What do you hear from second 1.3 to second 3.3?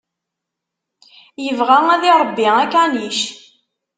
Yebɣa ad iṛebbi akanic.